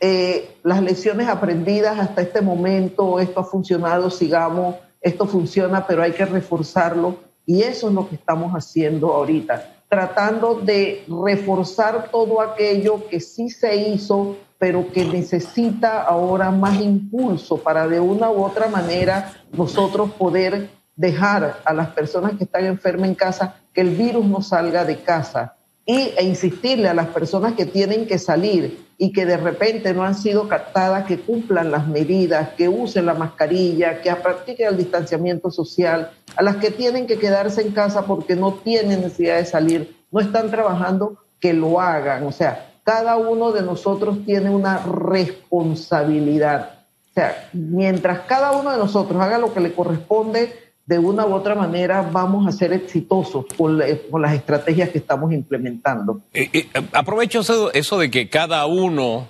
eh, 0.00 0.56
las 0.62 0.82
lecciones 0.82 1.28
aprendidas 1.28 1.98
hasta 1.98 2.20
este 2.22 2.42
momento, 2.42 3.20
esto 3.20 3.40
ha 3.40 3.44
funcionado, 3.44 4.10
sigamos 4.10 4.76
esto 5.04 5.26
funciona, 5.26 5.86
pero 5.86 6.02
hay 6.02 6.12
que 6.12 6.24
reforzarlo 6.24 7.18
y 7.44 7.62
eso 7.62 7.88
es 7.88 7.94
lo 7.94 8.08
que 8.08 8.14
estamos 8.14 8.52
haciendo 8.52 9.12
ahorita, 9.12 9.82
tratando 9.86 10.54
de 10.54 11.04
reforzar 11.06 12.08
todo 12.10 12.40
aquello 12.40 13.06
que 13.08 13.20
sí 13.20 13.50
se 13.50 13.76
hizo, 13.76 14.36
pero 14.58 14.90
que 14.90 15.04
necesita 15.04 16.02
ahora 16.02 16.50
más 16.50 16.80
impulso 16.80 17.58
para 17.58 17.86
de 17.86 18.00
una 18.00 18.30
u 18.30 18.42
otra 18.42 18.66
manera 18.68 19.30
nosotros 19.52 20.10
poder 20.12 20.70
dejar 20.96 21.60
a 21.66 21.74
las 21.74 21.88
personas 21.88 22.38
que 22.38 22.44
están 22.44 22.64
enfermas 22.64 23.10
en 23.10 23.14
casa 23.14 23.56
que 23.74 23.82
el 23.82 23.90
virus 23.90 24.24
no 24.24 24.40
salga 24.40 24.86
de 24.86 25.02
casa. 25.02 25.56
Y, 25.86 26.12
e 26.16 26.24
insistirle 26.24 26.88
a 26.88 26.94
las 26.94 27.08
personas 27.08 27.54
que 27.54 27.66
tienen 27.66 28.06
que 28.06 28.18
salir 28.18 28.84
y 28.96 29.12
que 29.12 29.26
de 29.26 29.36
repente 29.36 29.92
no 29.92 30.04
han 30.04 30.14
sido 30.14 30.48
captadas, 30.48 31.04
que 31.04 31.20
cumplan 31.20 31.70
las 31.70 31.86
medidas, 31.88 32.50
que 32.50 32.68
usen 32.68 33.06
la 33.06 33.14
mascarilla, 33.14 34.00
que 34.00 34.14
practiquen 34.14 34.68
el 34.68 34.76
distanciamiento 34.76 35.50
social, 35.50 36.10
a 36.36 36.42
las 36.42 36.56
que 36.56 36.70
tienen 36.70 37.06
que 37.06 37.18
quedarse 37.18 37.60
en 37.60 37.72
casa 37.72 38.06
porque 38.06 38.36
no 38.36 38.54
tienen 38.54 39.02
necesidad 39.02 39.36
de 39.36 39.46
salir, 39.46 39.96
no 40.10 40.20
están 40.20 40.50
trabajando, 40.50 41.18
que 41.40 41.52
lo 41.52 41.80
hagan. 41.80 42.26
O 42.26 42.32
sea, 42.32 42.70
cada 42.84 43.16
uno 43.16 43.52
de 43.52 43.62
nosotros 43.62 44.24
tiene 44.24 44.50
una 44.50 44.78
responsabilidad. 44.78 46.70
O 47.10 47.14
sea, 47.14 47.48
mientras 47.52 48.20
cada 48.20 48.52
uno 48.52 48.70
de 48.70 48.78
nosotros 48.78 49.20
haga 49.20 49.38
lo 49.38 49.52
que 49.52 49.60
le 49.60 49.74
corresponde, 49.74 50.63
de 50.86 50.98
una 50.98 51.26
u 51.26 51.32
otra 51.32 51.54
manera 51.54 52.02
vamos 52.02 52.46
a 52.46 52.52
ser 52.52 52.72
exitosos 52.72 53.46
con, 53.56 53.78
las 53.78 54.34
estrategias 54.34 54.90
que 54.90 54.98
estamos 54.98 55.32
implementando. 55.32 56.20
Eh, 56.34 56.50
eh, 56.52 56.68
aprovecho 56.92 57.40
eso, 57.72 57.98
de 57.98 58.10
que 58.10 58.28
cada 58.28 58.66
uno 58.66 59.28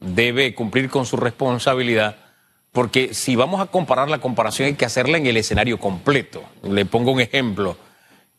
debe 0.00 0.54
cumplir 0.54 0.88
con 0.88 1.04
su 1.04 1.16
responsabilidad, 1.16 2.16
porque 2.72 3.12
si 3.12 3.36
vamos 3.36 3.60
a 3.60 3.66
comparar 3.66 4.08
la 4.08 4.20
comparación 4.20 4.66
hay 4.66 4.74
que 4.74 4.86
hacerla 4.86 5.18
en 5.18 5.26
el 5.26 5.36
escenario 5.36 5.78
completo. 5.78 6.42
Le 6.62 6.86
pongo 6.86 7.12
un 7.12 7.20
ejemplo. 7.20 7.76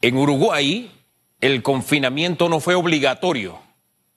En 0.02 0.18
Uruguay 0.18 0.92
el 1.42 1.62
confinamiento 1.62 2.50
no 2.50 2.60
fue 2.60 2.76
obligatorio, 2.76 3.60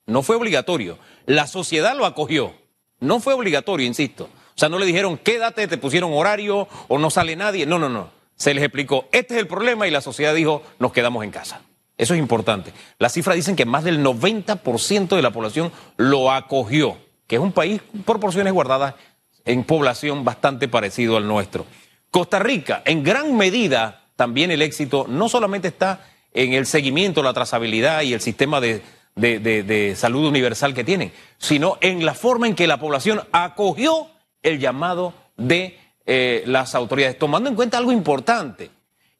no 0.06 0.22
fue 0.22 0.36
obligatorio. 0.36 0.98
La 1.26 1.46
sociedad 1.46 1.96
lo 1.96 2.06
acogió, 2.06 2.54
no 2.98 3.20
fue 3.20 3.34
obligatorio, 3.34 3.86
insisto. 3.86 4.24
O 4.54 4.58
sea, 4.58 4.68
no 4.68 4.78
le 4.78 4.86
dijeron 4.86 5.18
quédate, 5.18 5.68
te 5.68 5.78
pusieron 5.78 6.12
horario 6.12 6.68
o 6.88 6.98
no 6.98 7.10
sale 7.10 7.36
nadie. 7.36 7.66
No, 7.66 7.78
no, 7.78 7.88
no 7.88 8.21
se 8.42 8.54
les 8.54 8.64
explicó, 8.64 9.08
este 9.12 9.34
es 9.34 9.40
el 9.40 9.46
problema 9.46 9.86
y 9.86 9.92
la 9.92 10.00
sociedad 10.00 10.34
dijo, 10.34 10.64
nos 10.80 10.92
quedamos 10.92 11.22
en 11.22 11.30
casa. 11.30 11.60
Eso 11.96 12.14
es 12.14 12.18
importante. 12.18 12.72
Las 12.98 13.12
cifras 13.12 13.36
dicen 13.36 13.54
que 13.54 13.64
más 13.64 13.84
del 13.84 14.04
90% 14.04 15.14
de 15.14 15.22
la 15.22 15.30
población 15.30 15.70
lo 15.96 16.32
acogió, 16.32 16.98
que 17.28 17.36
es 17.36 17.40
un 17.40 17.52
país 17.52 17.80
por 18.04 18.18
porciones 18.18 18.52
guardadas 18.52 18.94
en 19.44 19.62
población 19.62 20.24
bastante 20.24 20.66
parecido 20.66 21.16
al 21.16 21.28
nuestro. 21.28 21.66
Costa 22.10 22.40
Rica, 22.40 22.82
en 22.84 23.04
gran 23.04 23.36
medida, 23.36 24.08
también 24.16 24.50
el 24.50 24.62
éxito 24.62 25.06
no 25.08 25.28
solamente 25.28 25.68
está 25.68 26.04
en 26.32 26.52
el 26.52 26.66
seguimiento, 26.66 27.22
la 27.22 27.34
trazabilidad 27.34 28.02
y 28.02 28.12
el 28.12 28.20
sistema 28.20 28.60
de, 28.60 28.82
de 29.14 29.94
salud 29.96 30.26
universal 30.26 30.74
que 30.74 30.82
tienen, 30.82 31.12
sino 31.38 31.78
en 31.80 32.04
la 32.04 32.14
forma 32.14 32.48
en 32.48 32.56
que 32.56 32.66
la 32.66 32.80
población 32.80 33.20
acogió 33.30 34.08
el 34.42 34.58
llamado 34.58 35.14
de 35.36 35.78
eh, 36.06 36.42
las 36.46 36.74
autoridades, 36.74 37.18
tomando 37.18 37.48
en 37.48 37.56
cuenta 37.56 37.78
algo 37.78 37.92
importante. 37.92 38.70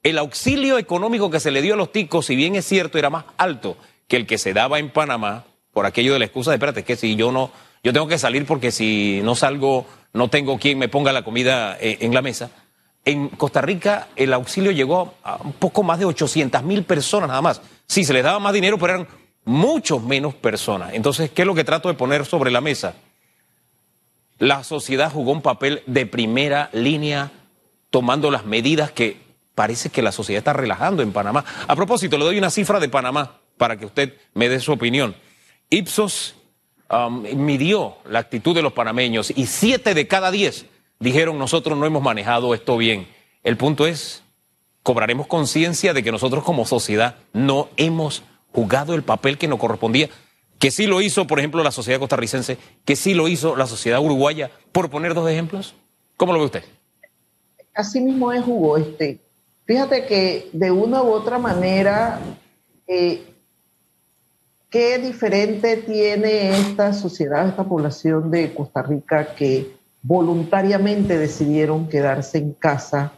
El 0.03 0.19
auxilio 0.19 0.79
económico 0.79 1.31
que 1.31 1.41
se 1.41 1.51
le 1.51 1.63
dio 1.63 1.75
a 1.75 1.77
los 1.77 1.93
ticos, 1.93 2.27
si 2.27 2.37
bien 2.37 2.57
es 2.57 2.65
cierto, 2.67 2.99
era 2.99 3.11
más 3.11 3.25
alto 3.37 3.77
que 4.09 4.17
el 4.17 4.27
que 4.27 4.39
se 4.39 4.53
daba 4.53 4.79
en 4.79 4.91
Panamá, 4.91 5.45
por 5.73 5.87
aquello 5.87 6.13
de 6.13 6.19
la 6.19 6.25
excusa 6.25 6.51
de, 6.51 6.57
espérate, 6.57 6.81
es 6.81 6.87
que 6.87 6.97
si 6.97 7.17
yo 7.17 7.33
no, 7.33 7.51
yo 7.83 7.93
tengo 7.93 8.07
que 8.07 8.19
salir 8.19 8.45
porque 8.47 8.71
si 8.71 9.21
no 9.23 9.35
salgo, 9.35 9.87
no 10.13 10.29
tengo 10.29 10.59
quien 10.59 10.79
me 10.79 10.89
ponga 10.89 11.13
la 11.13 11.23
comida 11.23 11.77
eh, 11.81 11.99
en 12.01 12.13
la 12.15 12.23
mesa. 12.23 12.51
En 13.05 13.29
Costa 13.29 13.61
Rica 13.61 14.09
el 14.15 14.33
auxilio 14.33 14.71
llegó 14.71 15.15
a 15.25 15.37
un 15.43 15.53
poco 15.53 15.83
más 15.83 15.99
de 15.99 16.05
800 16.05 16.63
mil 16.63 16.85
personas 16.85 17.29
nada 17.29 17.43
más. 17.43 17.63
Sí, 17.87 18.05
se 18.05 18.13
les 18.13 18.23
daba 18.23 18.39
más 18.39 18.53
dinero, 18.53 18.79
pero 18.79 18.95
eran 18.95 19.09
muchos 19.45 20.03
menos 20.03 20.35
personas. 20.35 20.95
Entonces, 20.95 21.31
¿qué 21.31 21.43
es 21.43 21.47
lo 21.47 21.55
que 21.55 21.65
trato 21.65 21.89
de 21.89 21.95
poner 21.95 22.25
sobre 22.27 22.51
la 22.51 22.61
mesa? 22.61 22.95
La 24.43 24.65
sociedad 24.65 25.13
jugó 25.13 25.31
un 25.31 25.41
papel 25.41 25.85
de 25.87 26.05
primera 26.05 26.69
línea 26.73 27.31
tomando 27.91 28.29
las 28.29 28.45
medidas 28.45 28.91
que 28.91 29.17
parece 29.55 29.89
que 29.91 30.03
la 30.03 30.11
sociedad 30.11 30.39
está 30.39 30.53
relajando 30.53 31.05
en 31.05 31.13
Panamá. 31.13 31.45
A 31.69 31.77
propósito, 31.77 32.19
le 32.19 32.25
doy 32.25 32.39
una 32.39 32.51
cifra 32.51 32.81
de 32.81 32.89
Panamá 32.89 33.39
para 33.57 33.77
que 33.77 33.87
usted 33.87 34.15
me 34.35 34.49
dé 34.49 34.59
su 34.59 34.73
opinión. 34.73 35.15
Ipsos 35.71 36.35
um, 36.91 37.23
midió 37.37 37.99
la 38.05 38.19
actitud 38.19 38.53
de 38.53 38.63
los 38.63 38.73
panameños 38.73 39.33
y 39.37 39.47
siete 39.47 39.95
de 39.95 40.09
cada 40.09 40.33
diez 40.33 40.67
dijeron 40.99 41.39
nosotros 41.39 41.79
no 41.79 41.87
hemos 41.87 42.03
manejado 42.03 42.53
esto 42.53 42.77
bien. 42.77 43.07
El 43.45 43.57
punto 43.57 43.87
es, 43.87 44.25
cobraremos 44.83 45.29
conciencia 45.29 45.95
de 45.95 46.03
que 46.03 46.11
nosotros 46.11 46.43
como 46.43 46.67
sociedad 46.67 47.15
no 47.33 47.69
hemos 47.77 48.25
jugado 48.53 48.97
el 48.97 49.05
papel 49.05 49.39
que 49.39 49.47
nos 49.47 49.61
correspondía 49.61 50.09
que 50.63 50.71
sí 50.71 50.87
lo 50.87 51.01
hizo, 51.01 51.27
por 51.27 51.41
ejemplo, 51.41 51.65
la 51.65 51.73
sociedad 51.73 51.99
costarricense, 51.99 52.57
que 52.85 52.95
sí 52.95 53.15
lo 53.15 53.27
hizo 53.27 53.57
la 53.57 53.67
sociedad 53.67 53.99
uruguaya, 53.99 54.49
por 54.71 54.91
poner 54.91 55.13
dos 55.13 55.29
ejemplos? 55.29 55.75
¿Cómo 56.17 56.33
lo 56.33 56.39
ve 56.39 56.45
usted? 56.45 56.63
Así 57.75 58.01
mismo 58.01 58.33
es, 58.33 58.47
Hugo. 58.47 58.77
Este, 58.77 59.19
fíjate 59.65 60.07
que 60.07 60.51
de 60.53 60.71
una 60.71 61.03
u 61.03 61.11
otra 61.11 61.37
manera, 61.37 62.21
eh, 62.87 63.25
¿qué 64.71 64.99
diferente 64.99 65.79
tiene 65.79 66.51
esta 66.51 66.93
sociedad, 66.93 67.49
esta 67.49 67.65
población 67.65 68.31
de 68.31 68.55
Costa 68.55 68.83
Rica 68.83 69.35
que 69.35 69.73
voluntariamente 70.01 71.19
decidieron 71.19 71.89
quedarse 71.89 72.39
en 72.39 72.53
casa 72.53 73.11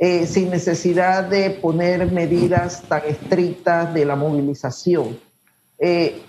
eh, 0.00 0.26
sin 0.26 0.50
necesidad 0.50 1.22
de 1.22 1.50
poner 1.50 2.10
medidas 2.10 2.82
tan 2.82 3.02
estrictas 3.06 3.94
de 3.94 4.04
la 4.04 4.16
movilización? 4.16 5.20
Eh, 5.78 6.22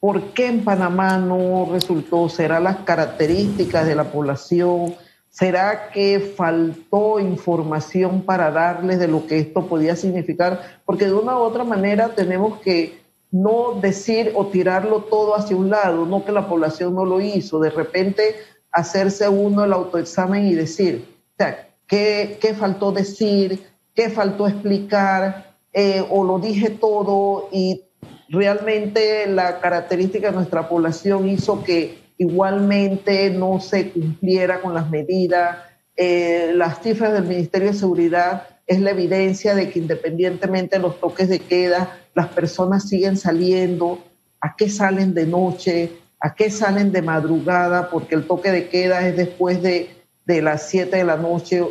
¿Por 0.00 0.32
qué 0.32 0.46
en 0.46 0.64
Panamá 0.64 1.18
no 1.18 1.68
resultó? 1.70 2.28
¿Será 2.28 2.60
las 2.60 2.78
características 2.78 3.86
de 3.86 3.96
la 3.96 4.04
población? 4.04 4.94
¿Será 5.28 5.90
que 5.90 6.20
faltó 6.36 7.18
información 7.18 8.22
para 8.22 8.50
darles 8.50 9.00
de 9.00 9.08
lo 9.08 9.26
que 9.26 9.38
esto 9.38 9.66
podía 9.66 9.96
significar? 9.96 10.80
Porque 10.84 11.06
de 11.06 11.14
una 11.14 11.36
u 11.36 11.40
otra 11.40 11.64
manera 11.64 12.10
tenemos 12.14 12.60
que 12.60 13.00
no 13.30 13.78
decir 13.80 14.32
o 14.34 14.46
tirarlo 14.46 15.02
todo 15.02 15.36
hacia 15.36 15.56
un 15.56 15.70
lado, 15.70 16.06
no 16.06 16.24
que 16.24 16.32
la 16.32 16.48
población 16.48 16.94
no 16.94 17.04
lo 17.04 17.20
hizo, 17.20 17.60
de 17.60 17.70
repente 17.70 18.36
hacerse 18.72 19.28
uno 19.28 19.64
el 19.64 19.72
autoexamen 19.72 20.46
y 20.46 20.54
decir, 20.54 21.04
o 21.32 21.36
sea, 21.36 21.68
¿qué, 21.86 22.38
qué 22.40 22.54
faltó 22.54 22.92
decir? 22.92 23.66
¿Qué 23.94 24.08
faltó 24.10 24.46
explicar? 24.46 25.56
Eh, 25.72 26.04
o 26.08 26.24
lo 26.24 26.38
dije 26.38 26.70
todo 26.70 27.48
y 27.52 27.84
realmente 28.28 29.26
la 29.26 29.60
característica 29.60 30.28
de 30.28 30.36
nuestra 30.36 30.68
población 30.68 31.28
hizo 31.28 31.64
que 31.64 31.98
igualmente 32.18 33.30
no 33.30 33.60
se 33.60 33.90
cumpliera 33.90 34.60
con 34.60 34.74
las 34.74 34.90
medidas. 34.90 35.58
Eh, 35.96 36.52
las 36.54 36.82
cifras 36.82 37.12
del 37.12 37.24
Ministerio 37.24 37.68
de 37.68 37.74
Seguridad 37.74 38.48
es 38.66 38.80
la 38.80 38.90
evidencia 38.90 39.54
de 39.54 39.70
que 39.70 39.78
independientemente 39.78 40.76
de 40.76 40.82
los 40.82 41.00
toques 41.00 41.28
de 41.28 41.38
queda, 41.38 41.98
las 42.14 42.28
personas 42.28 42.88
siguen 42.88 43.16
saliendo. 43.16 44.04
¿A 44.40 44.54
qué 44.56 44.68
salen 44.68 45.14
de 45.14 45.26
noche? 45.26 45.92
¿A 46.20 46.34
qué 46.34 46.50
salen 46.50 46.92
de 46.92 47.02
madrugada? 47.02 47.88
Porque 47.90 48.14
el 48.14 48.26
toque 48.26 48.50
de 48.50 48.68
queda 48.68 49.08
es 49.08 49.16
después 49.16 49.62
de, 49.62 49.90
de 50.26 50.42
las 50.42 50.68
7 50.68 50.96
de 50.96 51.04
la 51.04 51.16
noche 51.16 51.62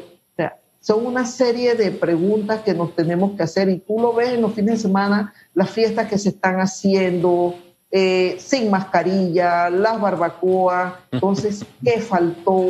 son 0.79 1.05
una 1.05 1.25
serie 1.25 1.75
de 1.75 1.91
preguntas 1.91 2.61
que 2.61 2.73
nos 2.73 2.95
tenemos 2.95 3.35
que 3.35 3.43
hacer 3.43 3.69
y 3.69 3.79
tú 3.79 3.99
lo 3.99 4.13
ves 4.13 4.29
en 4.29 4.41
los 4.41 4.53
fines 4.53 4.75
de 4.75 4.81
semana, 4.81 5.33
las 5.53 5.69
fiestas 5.69 6.07
que 6.07 6.17
se 6.17 6.29
están 6.29 6.59
haciendo 6.59 7.55
eh, 7.89 8.35
sin 8.39 8.69
mascarilla, 8.69 9.69
las 9.69 9.99
barbacoas. 9.99 10.93
Entonces, 11.11 11.65
¿qué 11.83 11.99
faltó? 11.99 12.67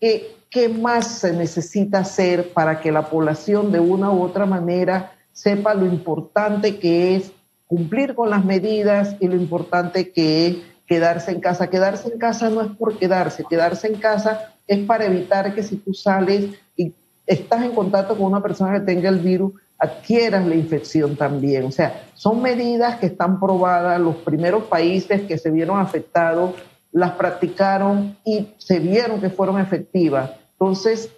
¿Qué, 0.00 0.36
¿Qué 0.50 0.68
más 0.68 1.18
se 1.18 1.32
necesita 1.32 1.98
hacer 1.98 2.52
para 2.52 2.80
que 2.80 2.92
la 2.92 3.08
población 3.08 3.72
de 3.72 3.80
una 3.80 4.10
u 4.10 4.22
otra 4.22 4.46
manera 4.46 5.12
sepa 5.32 5.74
lo 5.74 5.86
importante 5.86 6.78
que 6.78 7.16
es 7.16 7.32
cumplir 7.66 8.14
con 8.14 8.30
las 8.30 8.44
medidas 8.44 9.16
y 9.20 9.28
lo 9.28 9.36
importante 9.36 10.12
que 10.12 10.46
es 10.46 10.56
quedarse 10.86 11.32
en 11.32 11.40
casa? 11.40 11.68
Quedarse 11.68 12.08
en 12.12 12.18
casa 12.18 12.48
no 12.48 12.62
es 12.62 12.68
por 12.72 12.98
quedarse, 12.98 13.44
quedarse 13.48 13.88
en 13.88 13.96
casa 13.96 14.54
es 14.66 14.84
para 14.86 15.06
evitar 15.06 15.54
que 15.54 15.62
si 15.62 15.76
tú 15.76 15.94
sales 15.94 16.50
y 16.76 16.94
estás 17.26 17.64
en 17.64 17.74
contacto 17.74 18.16
con 18.16 18.26
una 18.26 18.42
persona 18.42 18.74
que 18.74 18.86
tenga 18.86 19.08
el 19.08 19.18
virus, 19.18 19.52
adquieras 19.78 20.46
la 20.46 20.54
infección 20.54 21.16
también. 21.16 21.64
O 21.64 21.72
sea, 21.72 22.04
son 22.14 22.40
medidas 22.40 22.96
que 22.96 23.06
están 23.06 23.40
probadas. 23.40 24.00
Los 24.00 24.16
primeros 24.16 24.64
países 24.64 25.22
que 25.22 25.38
se 25.38 25.50
vieron 25.50 25.78
afectados 25.78 26.54
las 26.92 27.12
practicaron 27.12 28.16
y 28.24 28.48
se 28.56 28.78
vieron 28.78 29.20
que 29.20 29.28
fueron 29.28 29.60
efectivas. 29.60 30.30
Entonces, 30.52 31.10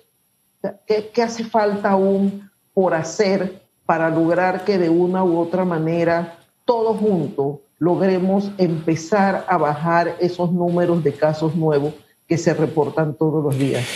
¿qué, 0.87 1.11
qué 1.13 1.23
hace 1.23 1.45
falta 1.45 1.91
aún 1.91 2.51
por 2.75 2.95
hacer 2.95 3.63
para 3.87 4.11
lograr 4.11 4.65
que 4.65 4.79
de 4.79 4.89
una 4.89 5.23
u 5.23 5.39
otra 5.39 5.65
manera 5.65 6.39
todos 6.65 6.99
juntos 6.99 7.59
logremos 7.79 8.51
empezar 8.59 9.45
a 9.49 9.57
bajar 9.57 10.17
esos 10.21 10.53
números 10.53 11.03
de 11.05 11.13
casos 11.13 11.55
nuevos 11.55 11.95
que 12.27 12.37
se 12.37 12.53
reportan 12.53 13.15
todos 13.15 13.43
los 13.43 13.57
días? 13.57 13.87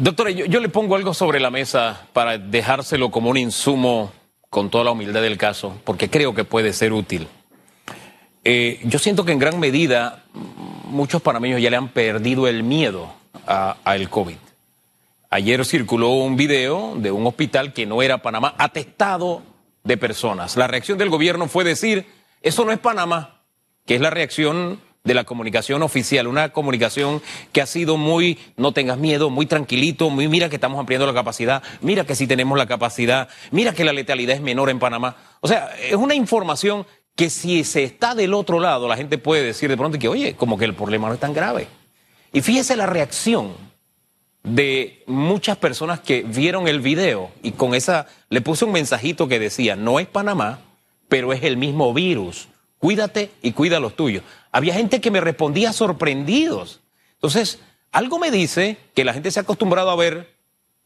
Doctora, 0.00 0.30
yo, 0.30 0.60
le 0.60 0.68
pongo 0.68 0.94
algo 0.94 1.12
sobre 1.12 1.40
la 1.40 1.50
mesa 1.50 2.06
para 2.12 2.38
dejárselo 2.38 3.10
como 3.10 3.30
un 3.30 3.36
insumo 3.36 4.12
con 4.48 4.70
toda 4.70 4.84
la 4.84 4.92
humildad 4.92 5.22
del 5.22 5.36
caso, 5.36 5.76
porque 5.82 6.08
creo 6.08 6.36
que 6.36 6.44
puede 6.44 6.72
ser 6.72 6.92
útil. 6.92 7.26
Eh, 8.44 8.78
yo 8.84 9.00
siento 9.00 9.24
que 9.24 9.32
en 9.32 9.40
gran 9.40 9.58
medida 9.58 10.22
muchos 10.84 11.20
panameños 11.20 11.60
ya 11.60 11.68
le 11.68 11.76
han 11.76 11.88
perdido 11.88 12.46
el 12.46 12.62
miedo 12.62 13.12
al 13.44 14.08
COVID. 14.08 14.36
Ayer 15.30 15.64
circuló 15.64 16.10
un 16.10 16.36
video 16.36 16.94
de 16.94 17.10
un 17.10 17.26
hospital 17.26 17.72
que 17.72 17.84
no 17.84 18.00
era 18.00 18.22
Panamá, 18.22 18.54
atestado 18.56 19.42
de 19.82 19.96
personas. 19.96 20.56
La 20.56 20.68
reacción 20.68 20.96
del 20.96 21.10
gobierno 21.10 21.48
fue 21.48 21.64
decir, 21.64 22.06
Eso 22.40 22.64
no 22.64 22.70
es 22.70 22.78
Panamá, 22.78 23.40
que 23.84 23.96
es 23.96 24.00
la 24.00 24.10
reacción 24.10 24.80
de 25.04 25.14
la 25.14 25.24
comunicación 25.24 25.82
oficial, 25.82 26.26
una 26.26 26.50
comunicación 26.50 27.22
que 27.52 27.62
ha 27.62 27.66
sido 27.66 27.96
muy, 27.96 28.38
no 28.56 28.72
tengas 28.72 28.98
miedo, 28.98 29.30
muy 29.30 29.46
tranquilito, 29.46 30.10
muy, 30.10 30.28
mira 30.28 30.48
que 30.48 30.56
estamos 30.56 30.78
ampliando 30.78 31.06
la 31.06 31.14
capacidad, 31.14 31.62
mira 31.80 32.04
que 32.04 32.14
sí 32.14 32.26
tenemos 32.26 32.58
la 32.58 32.66
capacidad, 32.66 33.28
mira 33.50 33.72
que 33.72 33.84
la 33.84 33.92
letalidad 33.92 34.36
es 34.36 34.42
menor 34.42 34.70
en 34.70 34.78
Panamá. 34.78 35.16
O 35.40 35.48
sea, 35.48 35.70
es 35.80 35.94
una 35.94 36.14
información 36.14 36.86
que 37.16 37.30
si 37.30 37.64
se 37.64 37.82
está 37.84 38.14
del 38.14 38.34
otro 38.34 38.60
lado, 38.60 38.86
la 38.86 38.96
gente 38.96 39.18
puede 39.18 39.42
decir 39.42 39.68
de 39.68 39.76
pronto 39.76 39.98
que, 39.98 40.08
oye, 40.08 40.34
como 40.34 40.58
que 40.58 40.64
el 40.64 40.74
problema 40.74 41.08
no 41.08 41.14
es 41.14 41.20
tan 41.20 41.32
grave. 41.32 41.66
Y 42.32 42.42
fíjese 42.42 42.76
la 42.76 42.86
reacción 42.86 43.54
de 44.44 45.02
muchas 45.06 45.56
personas 45.56 46.00
que 46.00 46.22
vieron 46.22 46.68
el 46.68 46.80
video 46.80 47.30
y 47.42 47.52
con 47.52 47.74
esa 47.74 48.06
le 48.28 48.40
puse 48.40 48.64
un 48.64 48.72
mensajito 48.72 49.28
que 49.28 49.38
decía, 49.38 49.76
no 49.76 49.98
es 49.98 50.06
Panamá, 50.06 50.60
pero 51.08 51.32
es 51.32 51.42
el 51.42 51.56
mismo 51.56 51.92
virus. 51.92 52.48
Cuídate 52.78 53.30
y 53.42 53.52
cuida 53.52 53.80
los 53.80 53.96
tuyos. 53.96 54.22
Había 54.52 54.74
gente 54.74 55.00
que 55.00 55.10
me 55.10 55.20
respondía 55.20 55.72
sorprendidos. 55.72 56.80
Entonces, 57.14 57.58
algo 57.92 58.18
me 58.18 58.30
dice 58.30 58.76
que 58.94 59.04
la 59.04 59.12
gente 59.12 59.30
se 59.30 59.40
ha 59.40 59.42
acostumbrado 59.42 59.90
a 59.90 59.96
ver, 59.96 60.34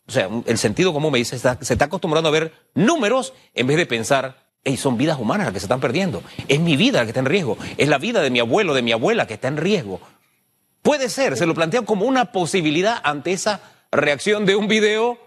o 0.07 0.13
sea, 0.13 0.29
el 0.47 0.59
sentido 0.59 0.93
como 0.93 1.11
me 1.11 1.19
dice, 1.19 1.39
se 1.39 1.73
está 1.73 1.85
acostumbrando 1.85 2.29
a 2.29 2.33
ver 2.33 2.53
números 2.75 3.35
en 3.55 3.67
vez 3.67 3.77
de 3.77 3.87
pensar, 3.87 4.47
hey, 4.65 4.77
son 4.77 4.97
vidas 4.97 5.19
humanas 5.19 5.47
las 5.47 5.55
que 5.55 5.61
se 5.61 5.67
están 5.67 5.81
perdiendo. 5.81 6.23
Es 6.49 6.61
mi 6.61 6.77
vida 6.77 6.99
la 6.99 7.05
que 7.05 7.11
está 7.11 7.21
en 7.21 7.27
riesgo. 7.27 7.59
Es 7.77 7.89
la 7.89 7.99
vida 7.99 8.23
de 8.23 8.31
mi 8.31 8.41
abuelo, 8.41 8.75
de 8.75 8.83
mi 8.83 8.93
abuela 8.93 9.27
que 9.27 9.35
está 9.35 9.49
en 9.49 9.57
riesgo. 9.57 10.01
Puede 10.83 11.09
ser, 11.09 11.37
se 11.37 11.47
lo 11.47 11.55
planteo 11.55 11.85
como 11.85 12.07
una 12.07 12.33
posibilidad 12.33 13.01
ante 13.05 13.33
esa 13.33 13.61
reacción 13.91 14.47
de 14.47 14.57
un 14.57 14.69
video 14.69 15.19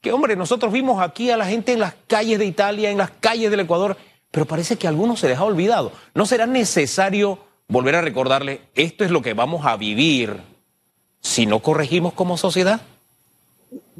que, 0.00 0.12
hombre, 0.12 0.36
nosotros 0.36 0.72
vimos 0.72 1.00
aquí 1.00 1.30
a 1.30 1.36
la 1.36 1.46
gente 1.46 1.72
en 1.72 1.80
las 1.80 1.94
calles 2.08 2.38
de 2.38 2.44
Italia, 2.44 2.90
en 2.90 2.98
las 2.98 3.10
calles 3.10 3.50
del 3.50 3.60
Ecuador, 3.60 3.96
pero 4.30 4.46
parece 4.46 4.76
que 4.76 4.86
a 4.86 4.90
algunos 4.90 5.20
se 5.20 5.28
les 5.28 5.38
ha 5.38 5.44
olvidado. 5.44 5.92
¿No 6.14 6.26
será 6.26 6.46
necesario 6.46 7.38
volver 7.72 7.96
a 7.96 8.00
recordarle, 8.02 8.60
esto 8.74 9.04
es 9.04 9.10
lo 9.10 9.22
que 9.22 9.34
vamos 9.34 9.66
a 9.66 9.76
vivir 9.76 10.36
si 11.20 11.46
no 11.46 11.60
corregimos 11.60 12.12
como 12.12 12.36
sociedad? 12.36 12.80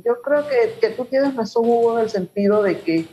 Yo 0.04 0.20
creo 0.22 0.44
que, 0.80 0.88
tú 0.90 1.04
tienes 1.06 1.34
razón, 1.34 1.64
Hugo, 1.66 1.98
en 1.98 2.04
el 2.04 2.10
sentido 2.10 2.62
de 2.62 2.80
que 2.80 3.06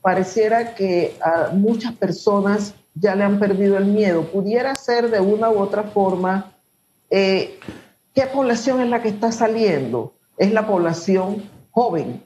pareciera 0.00 0.74
que 0.74 1.16
a 1.20 1.50
muchas 1.52 1.92
personas 1.92 2.74
ya 2.94 3.14
le 3.14 3.24
han 3.24 3.38
perdido 3.38 3.78
el 3.78 3.84
miedo. 3.84 4.24
Pudiera 4.24 4.74
ser 4.74 5.10
de 5.10 5.20
una 5.20 5.50
u 5.50 5.58
otra 5.58 5.84
forma 5.84 6.52
eh, 7.10 7.58
¿Qué 8.14 8.26
población 8.26 8.80
es 8.80 8.90
la 8.90 9.02
que 9.02 9.08
está 9.08 9.32
saliendo? 9.32 10.14
Es 10.36 10.52
la 10.52 10.66
población 10.66 11.42
joven. 11.70 12.22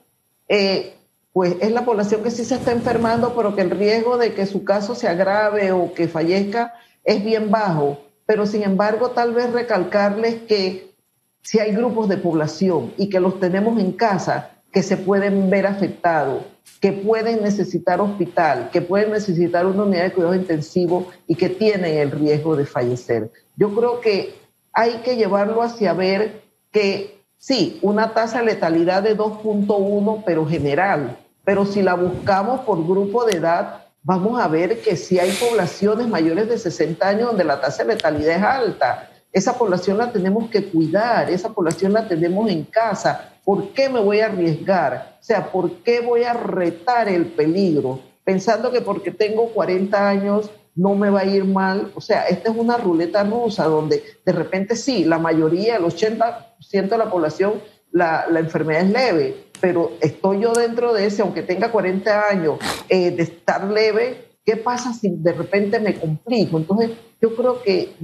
Eh, 0.48 0.94
pues 1.32 1.56
es 1.60 1.70
la 1.70 1.84
población 1.84 2.22
que 2.22 2.30
sí 2.30 2.44
se 2.44 2.54
está 2.54 2.72
enfermando, 2.72 3.34
pero 3.36 3.54
que 3.54 3.60
el 3.60 3.70
riesgo 3.70 4.16
de 4.16 4.34
que 4.34 4.46
su 4.46 4.64
caso 4.64 4.94
se 4.94 5.06
agrave 5.06 5.70
o 5.72 5.92
que 5.92 6.08
fallezca 6.08 6.74
es 7.06 7.24
bien 7.24 7.50
bajo. 7.50 7.98
Pero 8.26 8.44
sin 8.44 8.64
embargo, 8.64 9.12
tal 9.12 9.32
vez 9.32 9.50
recalcarles 9.52 10.42
que 10.42 10.94
si 11.40 11.60
hay 11.60 11.72
grupos 11.72 12.08
de 12.08 12.18
población 12.18 12.92
y 12.98 13.08
que 13.08 13.20
los 13.20 13.40
tenemos 13.40 13.78
en 13.78 13.92
casa, 13.92 14.50
que 14.72 14.82
se 14.82 14.96
pueden 14.96 15.48
ver 15.48 15.66
afectados, 15.66 16.42
que 16.80 16.92
pueden 16.92 17.42
necesitar 17.42 18.00
hospital, 18.00 18.68
que 18.72 18.82
pueden 18.82 19.12
necesitar 19.12 19.64
una 19.64 19.84
unidad 19.84 20.02
de 20.02 20.12
cuidado 20.12 20.34
intensivo 20.34 21.06
y 21.26 21.36
que 21.36 21.48
tienen 21.48 21.96
el 21.96 22.10
riesgo 22.10 22.56
de 22.56 22.66
fallecer. 22.66 23.30
Yo 23.56 23.74
creo 23.74 24.00
que 24.00 24.34
hay 24.72 24.96
que 25.04 25.16
llevarlo 25.16 25.62
hacia 25.62 25.94
ver 25.94 26.42
que 26.72 27.22
sí, 27.38 27.78
una 27.80 28.12
tasa 28.12 28.40
de 28.40 28.46
letalidad 28.46 29.04
de 29.04 29.16
2.1, 29.16 30.24
pero 30.26 30.44
general, 30.44 31.16
pero 31.44 31.64
si 31.64 31.80
la 31.80 31.94
buscamos 31.94 32.60
por 32.62 32.84
grupo 32.84 33.24
de 33.24 33.38
edad, 33.38 33.85
vamos 34.06 34.40
a 34.40 34.46
ver 34.46 34.80
que 34.82 34.96
si 34.96 35.18
hay 35.18 35.32
poblaciones 35.32 36.06
mayores 36.06 36.48
de 36.48 36.56
60 36.56 37.08
años 37.08 37.26
donde 37.26 37.42
la 37.42 37.60
tasa 37.60 37.82
de 37.82 37.94
letalidad 37.94 38.36
es 38.36 38.42
alta. 38.42 39.10
Esa 39.32 39.58
población 39.58 39.98
la 39.98 40.12
tenemos 40.12 40.48
que 40.48 40.64
cuidar, 40.64 41.28
esa 41.28 41.52
población 41.52 41.92
la 41.92 42.06
tenemos 42.06 42.48
en 42.48 42.62
casa. 42.62 43.32
¿Por 43.44 43.72
qué 43.72 43.88
me 43.88 43.98
voy 43.98 44.20
a 44.20 44.26
arriesgar? 44.26 45.16
O 45.20 45.22
sea, 45.24 45.50
¿por 45.50 45.82
qué 45.82 46.00
voy 46.00 46.22
a 46.22 46.32
retar 46.34 47.08
el 47.08 47.26
peligro? 47.26 47.98
Pensando 48.22 48.70
que 48.70 48.80
porque 48.80 49.10
tengo 49.10 49.48
40 49.48 50.08
años 50.08 50.50
no 50.76 50.94
me 50.94 51.10
va 51.10 51.20
a 51.20 51.24
ir 51.24 51.44
mal. 51.44 51.90
O 51.96 52.00
sea, 52.00 52.28
esta 52.28 52.52
es 52.52 52.56
una 52.56 52.76
ruleta 52.76 53.24
rusa 53.24 53.64
donde 53.64 54.04
de 54.24 54.32
repente 54.32 54.76
sí, 54.76 55.04
la 55.04 55.18
mayoría, 55.18 55.76
el 55.76 55.82
80% 55.82 56.88
de 56.88 56.98
la 56.98 57.10
población, 57.10 57.54
la, 57.90 58.26
enfermedad 58.38 58.82
es 58.82 58.90
leve, 58.90 59.45
pero 59.60 59.92
estoy 60.00 60.40
yo 60.40 60.52
dentro 60.52 60.92
de 60.92 61.06
ese, 61.06 61.22
aunque 61.22 61.42
tenga 61.42 61.70
40 61.70 62.28
años, 62.28 62.58
eh, 62.88 63.10
de 63.10 63.22
estar 63.22 63.64
leve, 63.64 64.28
¿qué 64.44 64.56
pasa 64.56 64.92
si 64.92 65.10
de 65.10 65.32
repente 65.32 65.80
me 65.80 65.94
complico? 65.94 66.58
Entonces, 66.58 66.90
yo 67.20 67.34
creo 67.34 67.62
que, 67.62 67.94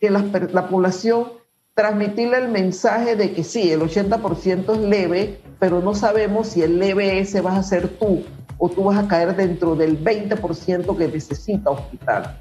que 0.00 0.10
la, 0.10 0.24
la 0.52 0.68
población 0.68 1.28
transmitirle 1.74 2.38
el 2.38 2.48
mensaje 2.48 3.16
de 3.16 3.32
que 3.32 3.44
sí, 3.44 3.70
el 3.70 3.80
80% 3.80 4.72
es 4.72 4.78
leve, 4.78 5.40
pero 5.58 5.80
no 5.80 5.94
sabemos 5.94 6.48
si 6.48 6.62
el 6.62 6.78
leve 6.78 7.20
ese 7.20 7.40
vas 7.40 7.58
a 7.58 7.62
ser 7.62 7.88
tú 7.88 8.24
o 8.58 8.68
tú 8.68 8.84
vas 8.84 8.98
a 8.98 9.08
caer 9.08 9.34
dentro 9.34 9.74
del 9.74 10.02
20% 10.02 10.96
que 10.96 11.08
necesita 11.08 11.70
hospital. 11.70 12.38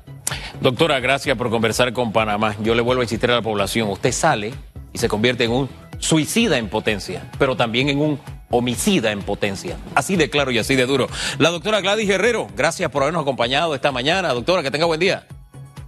Doctora, 0.62 1.00
gracias 1.00 1.38
por 1.38 1.50
conversar 1.50 1.94
con 1.94 2.12
Panamá. 2.12 2.56
Yo 2.62 2.76
le 2.76 2.82
vuelvo 2.82 3.02
a 3.02 3.06
insistir 3.06 3.32
a 3.32 3.36
la 3.36 3.42
población, 3.42 3.90
usted 3.90 4.12
sale 4.12 4.54
y 4.92 4.98
se 4.98 5.08
convierte 5.08 5.46
en 5.46 5.52
un 5.52 5.70
suicida 6.00 6.58
en 6.58 6.70
potencia, 6.70 7.30
pero 7.38 7.56
también 7.56 7.90
en 7.90 8.00
un 8.00 8.20
homicida 8.50 9.12
en 9.12 9.22
potencia. 9.22 9.78
Así 9.96 10.16
de 10.16 10.30
claro 10.30 10.52
y 10.52 10.58
así 10.58 10.76
de 10.76 10.86
duro. 10.86 11.08
La 11.38 11.50
doctora 11.50 11.82
Gladys 11.82 12.08
Guerrero, 12.08 12.48
gracias 12.56 12.90
por 12.90 13.04
habernos 13.04 13.22
acompañado 13.22 13.76
esta 13.76 13.92
mañana. 13.92 14.34
Doctora, 14.34 14.64
que 14.64 14.72
tenga 14.72 14.86
buen 14.86 15.00
día. 15.00 15.28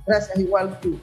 Gracias, 0.06 0.40
igual 0.40 0.78
tú. 0.82 1.00